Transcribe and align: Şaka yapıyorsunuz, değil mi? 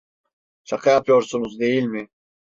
Şaka 0.63 0.91
yapıyorsunuz, 0.91 1.59
değil 1.59 1.83
mi? 1.83 2.07